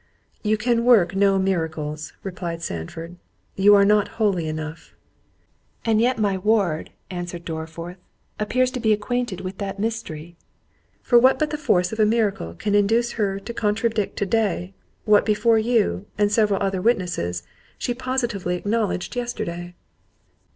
[0.41, 3.17] "You can work no miracles," replied Sandford,
[3.55, 4.95] "you are not holy enough."
[5.85, 7.97] "And yet my ward," answered Dorriforth,
[8.39, 10.35] "appears to be acquainted with that mystery;
[11.03, 14.73] for what but the force of a miracle can induce her to contradict to day,
[15.05, 17.43] what before you, and several other witnesses,
[17.77, 19.75] she positively acknowledged yesterday?"